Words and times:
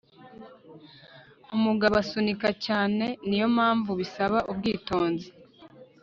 umugabo 1.55 1.93
asunika 2.03 2.49
cyane, 2.65 3.05
niyo 3.27 3.47
mpamvu 3.55 3.91
bisaba 3.99 4.37
ubwitonzi 4.51 5.29